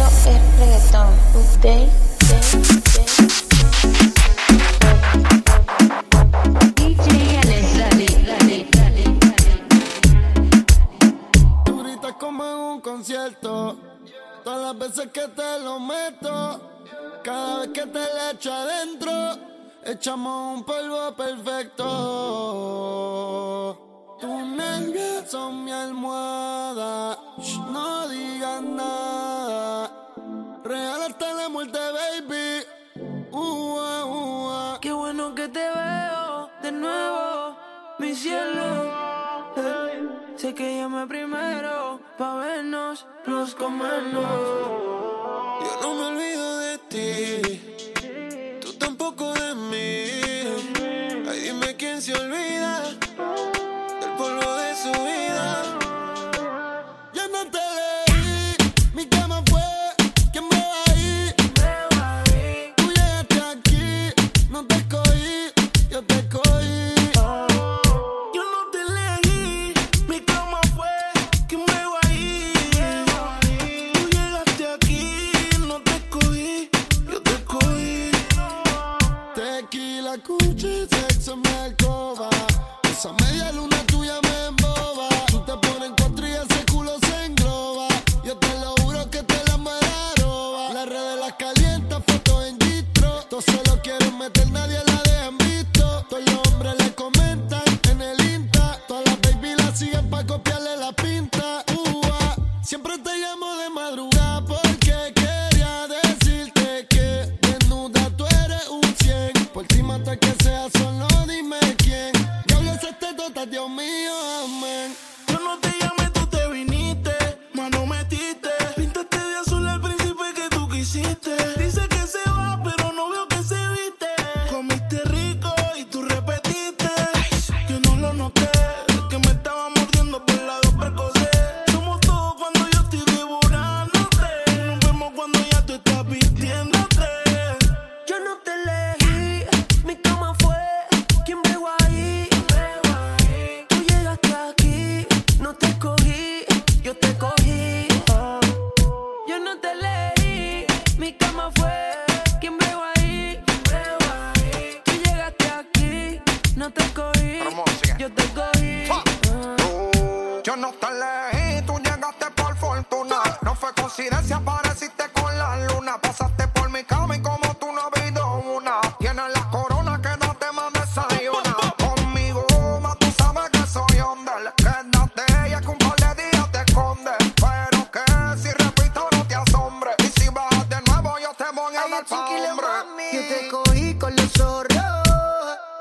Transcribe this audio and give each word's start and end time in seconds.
Esto 0.00 0.30
es 0.30 0.40
reggaetón. 0.58 1.12
Update, 1.34 1.90
DJ 6.74 7.08
Alex, 7.38 7.64
dale, 7.78 8.06
dale, 8.26 8.56
dale, 8.72 9.04
dale. 9.20 9.54
Tú 11.66 11.72
gritas 11.82 12.14
como 12.18 12.44
en 12.44 12.56
un 12.56 12.80
concierto. 12.80 13.76
Todas 14.42 14.62
las 14.62 14.78
veces 14.78 15.10
que 15.12 15.28
te 15.28 15.58
lo 15.62 15.78
meto. 15.78 16.60
Cada 17.22 17.58
vez 17.60 17.68
que 17.68 17.82
te 17.86 17.98
le 17.98 18.30
echo 18.32 18.54
adentro. 18.54 19.12
Echamos 19.84 20.56
un 20.56 20.64
polvo 20.64 21.12
perfecto. 21.14 21.86
Tus 24.18 24.46
nalgas 24.46 25.30
son 25.30 25.64
mi 25.64 25.72
almohada. 25.72 27.18
No 27.70 28.08
digas 28.08 28.62
nada. 28.62 29.89
Real 30.70 31.16
la 31.18 31.48
muerte, 31.48 31.80
baby. 31.98 32.64
Uh, 33.32 33.36
uh. 33.36 34.78
Qué 34.80 34.92
bueno 34.92 35.34
que 35.34 35.48
te 35.48 35.58
veo 35.58 36.48
de 36.62 36.70
nuevo, 36.70 37.56
mi 37.98 38.14
cielo. 38.14 38.84
Eh, 39.56 40.08
sé 40.36 40.54
que 40.54 40.76
llamé 40.76 41.08
primero 41.08 42.00
pa' 42.16 42.36
vernos, 42.36 43.04
los 43.26 43.56
comernos. 43.56 44.22
Yo 45.64 45.72
no 45.82 45.94
me 45.94 46.04
olvido 46.06 46.58
de 46.58 46.78
ti, 46.92 48.60
tú 48.60 48.72
tampoco 48.74 49.32
de 49.32 49.54
mí. 49.56 51.28
Ay, 51.28 51.40
dime 51.46 51.74
quién 51.74 52.00
se 52.00 52.14
olvida 52.14 52.99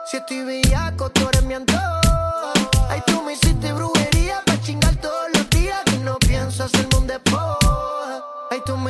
Si 0.09 0.17
estoy 0.17 0.41
bellaco, 0.43 1.11
tú 1.11 1.21
eres 1.27 1.43
mi 1.43 1.53
antojo. 1.53 1.79
Ay, 2.89 2.99
tú 3.05 3.21
me 3.21 3.33
hiciste 3.33 3.71
brujería 3.73 4.41
pa' 4.43 4.59
chingar 4.59 4.95
todos 4.95 5.27
los 5.35 5.47
días. 5.51 5.81
Que 5.85 5.99
no 5.99 6.17
pienso 6.17 6.63
hacerme 6.63 6.97
un 6.97 7.05
despojo. 7.05 7.59
Ay, 8.49 8.59
tú 8.65 8.75
me 8.75 8.89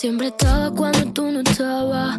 siempre 0.00 0.28
estaba 0.28 0.70
cuando 0.70 1.12
tú 1.12 1.30
no 1.30 1.40
estabas. 1.40 2.18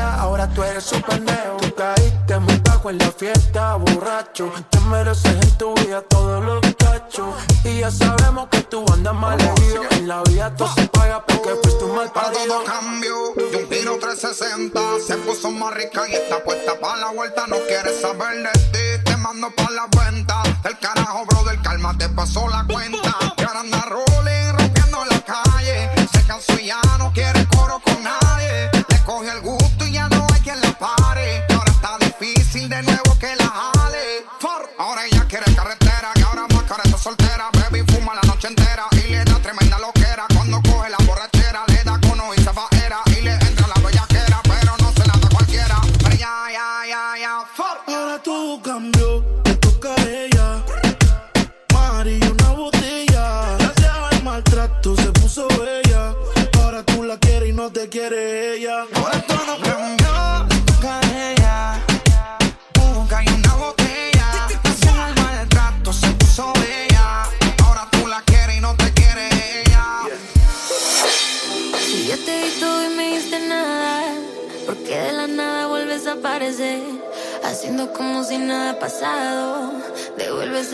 ahora 0.00 0.48
tú 0.48 0.62
eres 0.62 0.90
un 0.92 1.02
pendejo. 1.02 1.56
Tú 1.60 1.74
caíste 1.74 2.38
muy 2.38 2.56
bajo 2.64 2.90
en 2.90 2.98
la 2.98 3.12
fiesta, 3.12 3.76
borracho. 3.76 4.50
Te 4.70 4.80
mereces 4.80 5.32
en 5.32 5.58
tu 5.58 5.74
vida 5.74 6.02
todos 6.02 6.44
los 6.44 6.60
cachos. 6.76 7.34
Y 7.64 7.80
ya 7.80 7.90
sabemos 7.90 8.48
que 8.50 8.62
tú 8.62 8.84
andas 8.92 9.14
mal 9.14 9.40
herido. 9.40 9.82
En 9.90 10.08
la 10.08 10.22
vida 10.22 10.54
todo 10.56 10.72
se 10.74 10.86
paga 10.88 11.24
porque 11.26 11.52
uh, 11.52 11.62
fuiste 11.62 11.84
un 11.84 11.96
mal 11.96 12.10
parido. 12.12 12.32
Para 12.32 12.46
todo 12.46 12.64
cambio, 12.64 13.34
yo 13.52 13.58
un 13.58 13.68
tiro 13.68 13.98
360. 13.98 14.80
Se 15.06 15.16
puso 15.18 15.50
más 15.50 15.74
rica 15.74 16.08
y 16.08 16.14
está 16.14 16.42
puesta 16.42 16.78
para 16.80 16.96
la 16.96 17.10
vuelta. 17.12 17.46
No 17.46 17.56
quieres 17.66 18.00
saber 18.00 18.42
de 18.42 18.52
ti, 18.72 19.04
te 19.04 19.16
mando 19.16 19.50
para 19.50 19.70
la 19.70 19.88
venta. 20.04 20.42
El 20.64 20.78
carajo, 20.78 21.24
bro, 21.26 21.44
del 21.44 21.60
calma 21.62 21.96
te 21.96 22.08
pasó 22.08 22.48
la 22.48 22.64
cuenta. 22.66 23.31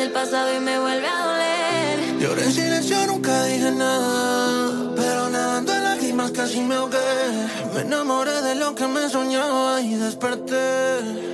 el 0.08 0.12
pasado 0.12 0.54
y 0.54 0.60
me 0.60 0.78
vuelve 0.78 1.06
a 1.06 1.24
doler. 1.26 2.18
Lloré 2.18 2.44
en 2.44 2.52
silencio, 2.52 3.06
nunca 3.06 3.44
dije 3.44 3.70
nada. 3.70 4.92
Pero 4.96 5.28
nadando 5.28 5.72
en 5.74 5.84
lágrimas 5.84 6.30
casi 6.30 6.60
me 6.60 6.74
ahogué. 6.76 6.98
Me 7.74 7.80
enamoré 7.82 8.42
de 8.42 8.54
lo 8.54 8.74
que 8.74 8.86
me 8.86 9.08
soñaba 9.08 9.80
y 9.80 9.94
desperté. 9.94 11.27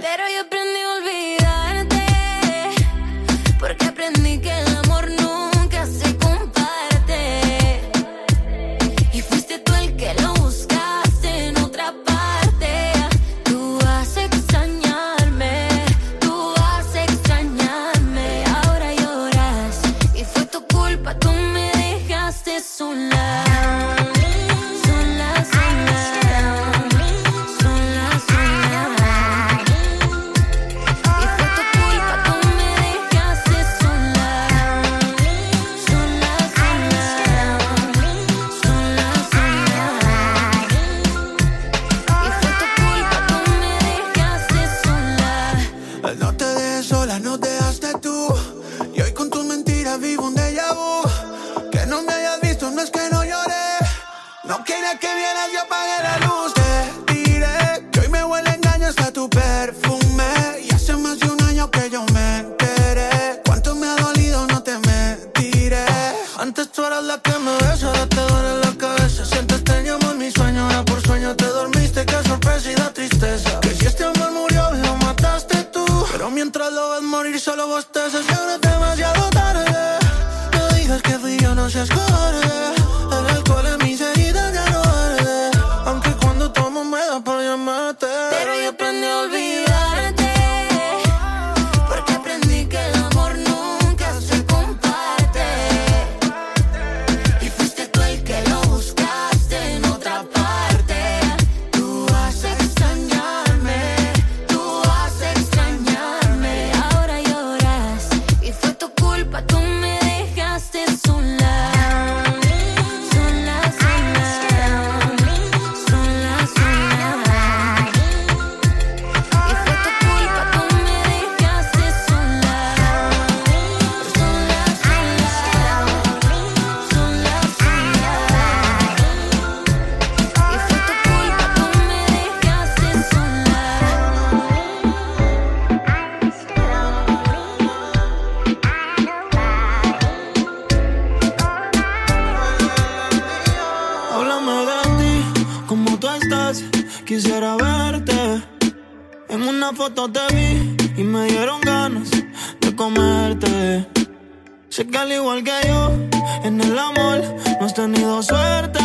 tenido 157.74 158.22
suerte, 158.22 158.78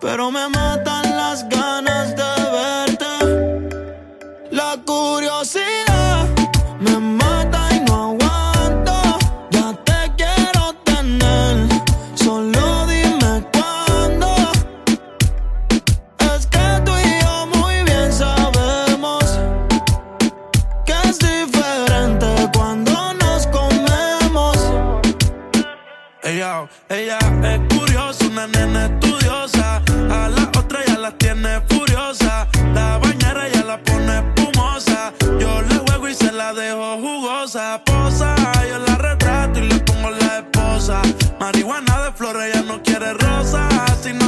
pero 0.00 0.30
me 0.30 0.48
matan 0.50 1.16
las 1.16 1.48
ganas. 1.48 1.91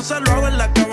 se 0.05 0.21
lo 0.21 0.31
hago 0.33 0.49
en 0.49 0.59
la 0.59 0.71
casa 0.71 0.84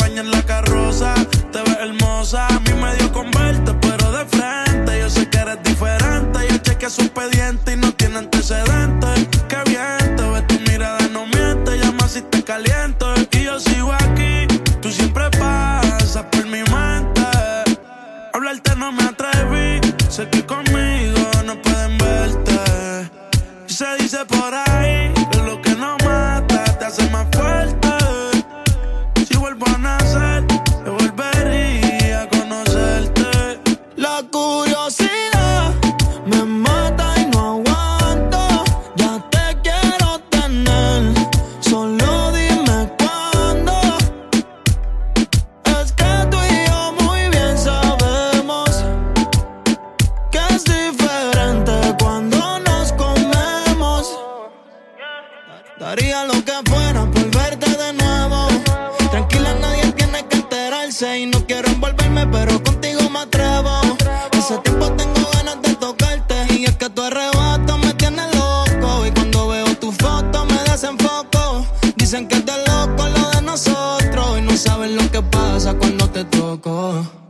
Go. 76.62 77.21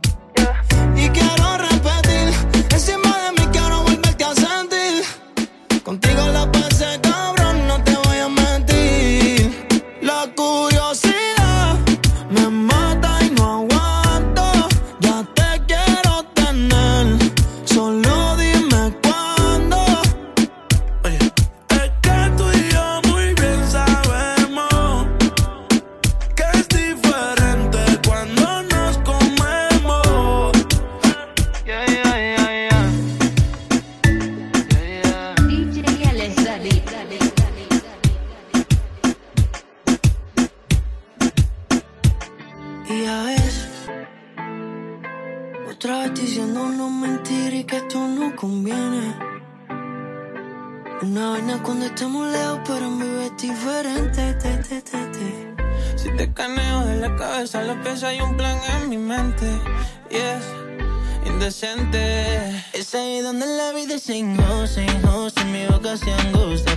indecente. 61.42 62.64
Es 62.72 62.94
ahí 62.94 63.20
donde 63.20 63.46
la 63.46 63.72
vida 63.72 63.98
se 63.98 64.22
goce, 64.22 64.86
goce, 65.02 65.44
mi 65.46 65.66
boca 65.66 65.96
se 65.96 66.12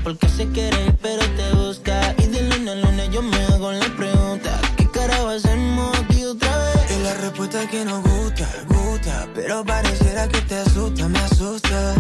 porque 0.03 0.27
se 0.27 0.48
quiere 0.50 0.86
ir 0.86 0.98
pero 1.01 1.24
te 1.38 1.51
busca. 1.55 2.15
Y 2.17 2.25
de 2.27 2.41
luna 2.50 2.72
a 2.72 2.75
luna 2.75 3.05
yo 3.05 3.22
me 3.22 3.38
hago 3.45 3.72
la 3.72 3.88
pregunta, 3.95 4.60
¿qué 4.75 4.89
carajo 4.89 5.27
hacemos 5.29 5.95
aquí 6.00 6.25
otra 6.25 6.57
vez? 6.57 6.98
Y 6.98 7.03
la 7.03 7.13
respuesta 7.13 7.63
es 7.63 7.69
que 7.69 7.86
no 7.86 8.01
gusta, 8.01 8.48
gusta, 8.67 9.27
pero 9.36 9.63
pareciera 9.63 10.27
que 10.27 10.41
te 10.41 10.55
asusta, 10.55 11.07
me 11.10 11.19
asusta. 11.19 11.93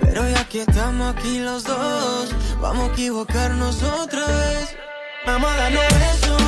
Pero 0.00 0.28
ya 0.28 0.44
que 0.48 0.60
estamos 0.60 1.12
aquí 1.16 1.40
los 1.40 1.64
dos, 1.64 2.28
vamos 2.60 2.90
a 2.90 2.92
equivocarnos 2.92 3.82
otra 3.82 4.26
vez. 4.26 4.76
Vamos 5.26 5.50
a 5.50 5.56
darnos 5.56 5.84
eso 6.14 6.45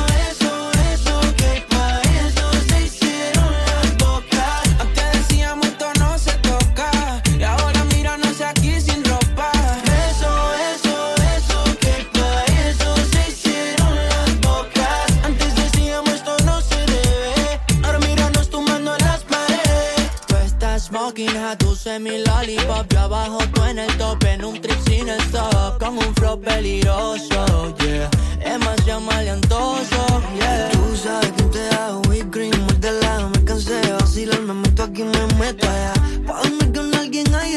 puse 21.81 21.99
mi 21.99 22.23
lollipop, 22.25 22.91
yo 22.91 22.99
abajo 22.99 23.37
tú 23.53 23.63
en 23.63 23.79
el 23.79 23.97
top, 23.97 24.21
en 24.25 24.43
un 24.43 24.59
trip 24.59 24.77
sin 24.85 25.07
el 25.07 25.19
stop, 25.21 25.79
con 25.79 25.97
un 25.97 26.13
flow 26.15 26.39
peligroso, 26.39 27.73
yeah, 27.79 28.09
es 28.43 28.59
más 28.59 28.85
ya 28.85 28.99
maleantoso, 28.99 30.21
yeah. 30.37 30.69
Tú 30.71 30.97
sabes 30.97 31.31
quién 31.37 31.51
te 31.51 31.63
da 31.69 31.95
un 31.95 32.31
green, 32.31 32.59
muy 32.65 32.75
de 32.79 32.91
lado, 32.99 33.29
me 33.29 33.43
cansé 33.45 33.75
de 33.79 33.93
vacilar, 33.93 34.41
me 34.41 34.53
meto 34.55 34.83
aquí, 34.83 35.03
me 35.03 35.25
meto 35.39 35.67
allá, 35.69 35.93
pa' 36.27 36.41
dormir 36.41 36.73
con 36.73 36.95
alguien 36.95 37.33
ahí 37.35 37.55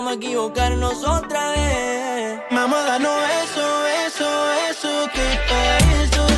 vamos 0.00 0.12
a 0.12 0.16
equivocarnos 0.16 1.04
otra 1.04 1.50
vez. 1.50 2.40
Mamá, 2.50 2.84
danos 2.84 3.22
eso, 3.44 3.86
eso, 4.06 4.52
eso 4.70 5.10
que 5.12 5.38
para 5.46 6.02
eso. 6.02 6.29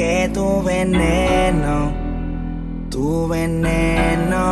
que 0.00 0.30
tu 0.32 0.62
veneno, 0.62 1.92
tu 2.88 3.28
veneno, 3.28 4.42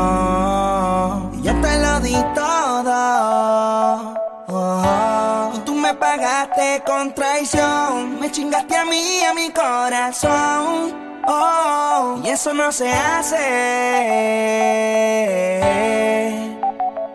yo 1.43 1.53
te 1.63 1.79
lo 1.85 2.01
di 2.01 2.17
todo. 2.35 4.15
Oh. 4.49 5.51
Y 5.55 5.59
tú 5.61 5.75
me 5.75 5.95
pagaste 5.95 6.83
con 6.85 7.15
traición, 7.15 8.21
me 8.21 8.31
chingaste 8.31 8.77
a 8.77 8.85
mí, 8.85 9.25
a 9.25 9.33
mi 9.33 9.49
corazón. 9.49 10.95
Oh, 11.27 12.21
y 12.23 12.29
eso 12.29 12.53
no 12.53 12.71
se 12.71 12.93
hace. 12.93 13.39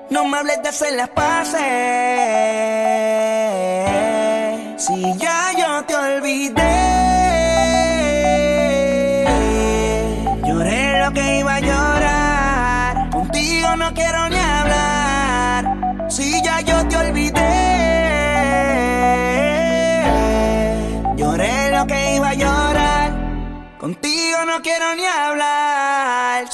No 0.09 0.25
me 0.25 0.37
hables 0.39 0.59
de 0.63 0.69
hacer 0.69 0.93
las 0.93 1.09
paces. 1.09 1.61
Si 4.83 5.17
ya 5.19 5.51
yo 5.55 5.85
te 5.85 5.95
olvidé. 5.95 6.62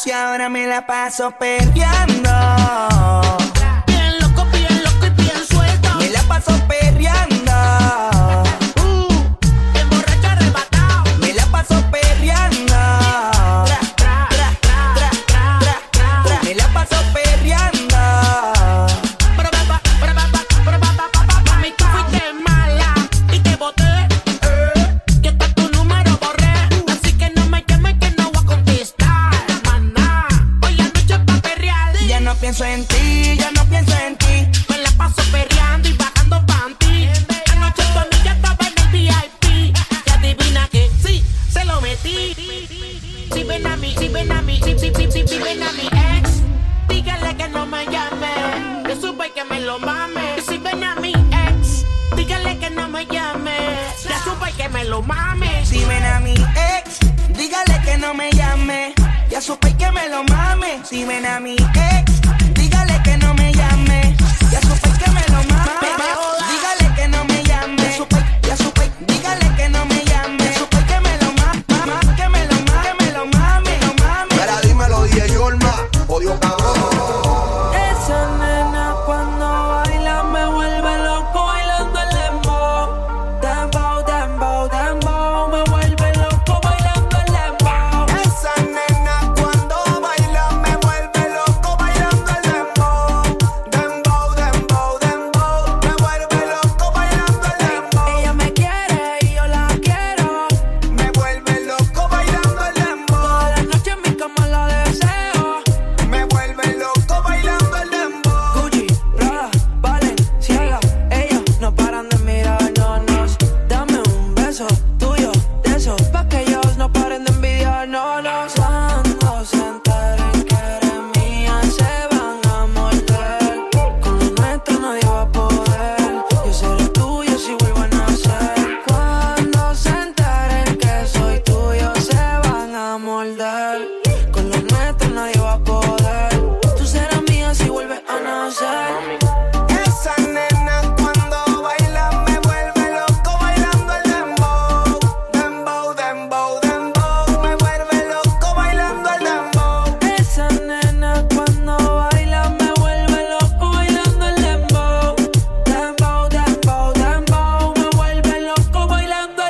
Y 0.09 0.11
ahora 0.11 0.49
me 0.49 0.65
la 0.65 0.87
paso 0.87 1.29
perdiendo. 1.29 2.31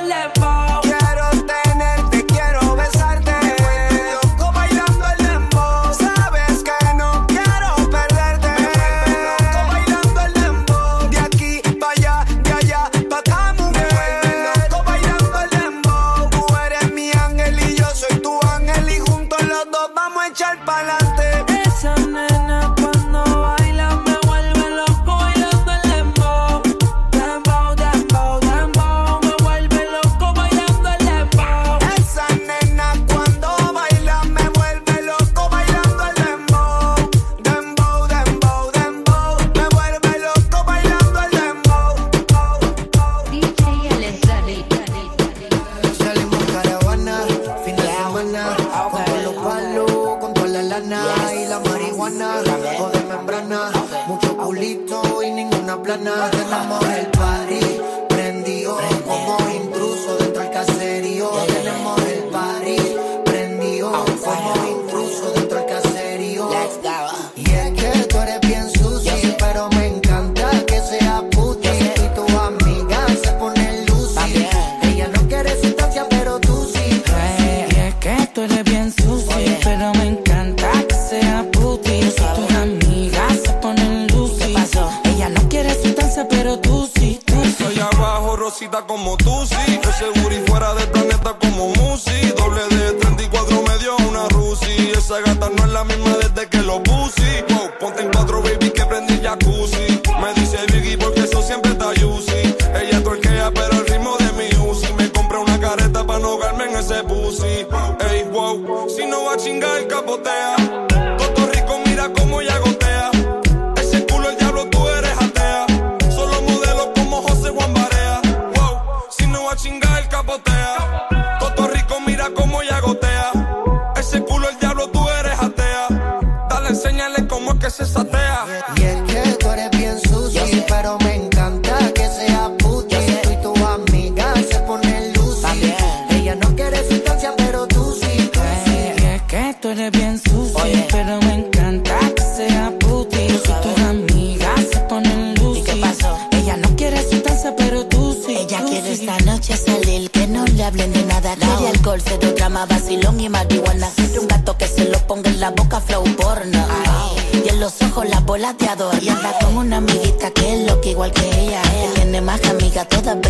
let 0.10 0.40
my 0.40 0.49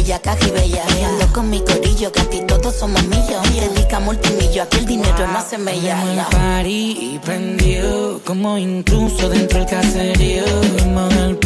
bella, 0.09 0.19
caji 0.19 0.51
bella. 0.51 0.83
Ando 1.07 1.33
con 1.33 1.49
mi 1.49 1.59
corillo, 1.63 2.11
que 2.11 2.21
aquí 2.21 2.41
todos 2.47 2.75
somos 2.75 3.03
millos. 3.03 3.43
Dedica 3.53 3.99
multimillo, 3.99 4.63
aquí 4.63 4.77
el 4.79 4.85
dinero 4.85 5.27
no 5.27 5.41
se 5.47 5.57
mella. 5.57 6.01
En 6.01 6.19
el 6.19 6.25
party 6.25 7.13
y 7.13 7.19
prendió, 7.23 8.19
como 8.25 8.57
incluso 8.57 9.29
dentro 9.29 9.59
del 9.59 9.67
caserío. 9.67 10.43
Vimos 10.77 11.13
el 11.15 11.38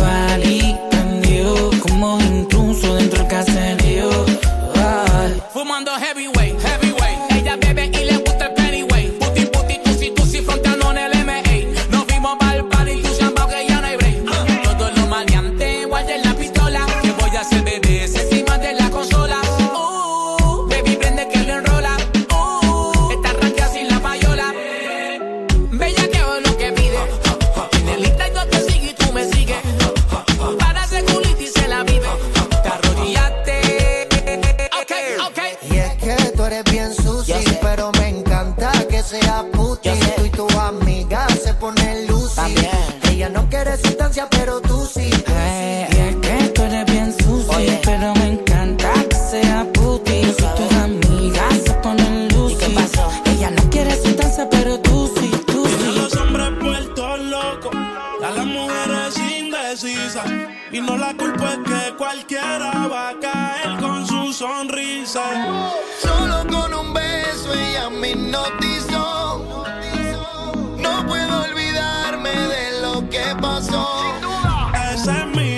at 75.08 75.36
me. 75.36 75.53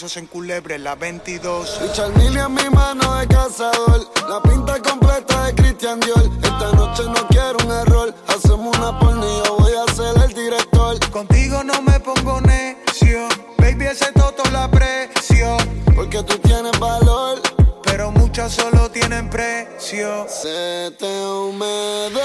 cursos 0.00 0.16
en 0.16 0.26
Culebre, 0.28 0.78
la 0.78 0.94
22. 0.94 1.78
Richard 1.82 2.16
Mille 2.16 2.40
en 2.40 2.54
mi 2.54 2.70
mano 2.70 3.18
de 3.18 3.26
cazador, 3.26 4.10
la 4.30 4.40
pinta 4.40 4.80
completa 4.80 5.44
de 5.44 5.54
Christian 5.54 6.00
Dior. 6.00 6.22
Esta 6.42 6.72
noche 6.72 7.02
no 7.04 7.28
quiero 7.28 7.58
un 7.66 7.70
error, 7.70 8.14
hacemos 8.28 8.78
una 8.78 8.98
pornilla, 8.98 9.50
voy 9.58 9.72
a 9.74 9.92
ser 9.92 10.16
el 10.24 10.32
director. 10.32 10.98
Contigo 11.10 11.62
no 11.64 11.82
me 11.82 12.00
pongo 12.00 12.40
necio, 12.40 13.28
baby 13.58 13.88
ese 13.88 14.10
toto 14.12 14.42
la 14.52 14.70
presión. 14.70 15.58
Porque 15.94 16.22
tú 16.22 16.38
tienes 16.38 16.80
valor, 16.80 17.42
pero 17.82 18.10
muchas 18.10 18.52
solo 18.54 18.90
tienen 18.90 19.28
precio. 19.28 20.26
Se 20.30 20.92
te 20.98 21.26
humedeció. 21.26 22.20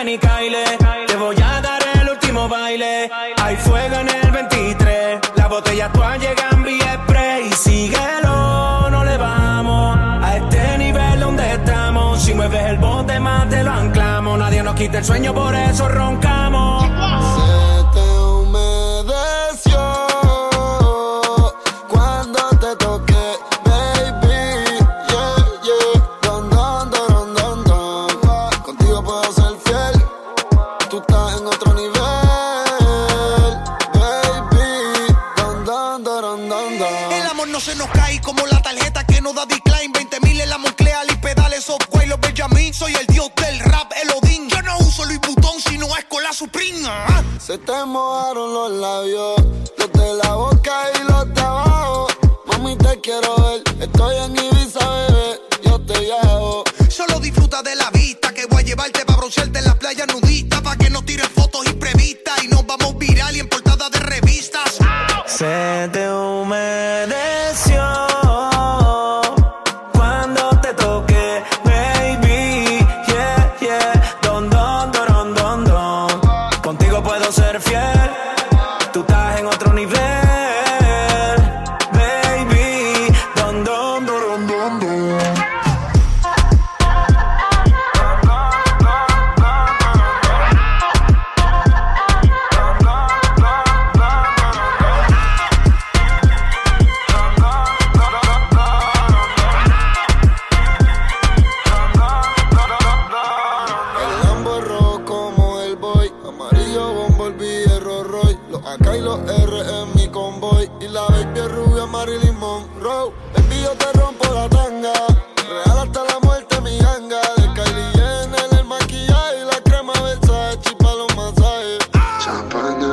ven 0.00 0.14
y 0.14 0.18
caile. 0.18 0.64
Te 1.06 1.16
voy 1.16 1.36
a 1.36 1.60
dar 1.60 1.82
el 2.00 2.08
último 2.08 2.48
baile. 2.48 3.10
Hay 3.42 3.56
fuego 3.56 3.96
en 3.96 4.08
el 4.08 4.30
23. 4.30 5.20
La 5.36 5.46
botella 5.46 5.86
actual 5.86 6.20
llega 6.20 6.48
en 6.52 7.04
spray. 7.04 7.48
Y 7.48 7.52
síguelo, 7.52 8.90
no 8.90 9.04
le 9.04 9.16
vamos. 9.16 9.98
A 10.22 10.36
este 10.36 10.78
nivel 10.78 11.20
donde 11.20 11.52
estamos. 11.52 12.22
Si 12.22 12.34
mueves 12.34 12.64
el 12.64 12.78
bote 12.78 13.20
más 13.20 13.48
te 13.48 13.62
lo 13.62 13.72
anclamos. 13.72 14.38
Nadie 14.38 14.62
nos 14.62 14.74
quita 14.74 14.98
el 14.98 15.04
sueño, 15.04 15.34
por 15.34 15.54
eso 15.54 15.88
roncamos. 15.88 17.49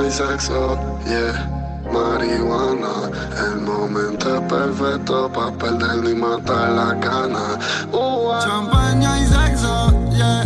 y 0.08 0.12
sexo, 0.12 0.78
yeah. 1.06 1.34
Marihuana, 1.92 3.12
el 3.46 3.62
momento 3.62 4.36
es 4.36 4.42
perfecto 4.42 5.30
para 5.34 5.52
perderlo 5.52 6.10
y 6.10 6.16
matar 6.16 6.70
la 6.72 6.94
gana. 6.94 7.58
Uh 7.92 7.98
-huh. 7.98 8.44
Champaña 8.44 9.20
y 9.20 9.26
sexo, 9.26 9.92
yeah. 10.12 10.46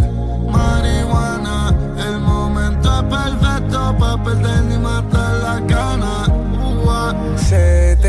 Marihuana, 0.55 1.73
el 2.07 2.19
momento 2.19 2.89
es 2.97 3.03
perfecto 3.17 3.79
para 3.99 4.23
perderlo 4.23 4.73
y 4.73 4.79
matar 4.79 5.33
la 5.45 5.59
gana. 5.73 6.13
Uh 6.27 6.85
-huh. 6.85 8.00